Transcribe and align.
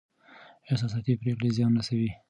احساساتي 0.69 1.13
پرېکړې 1.21 1.49
زيان 1.57 1.71
رسوي. 1.79 2.09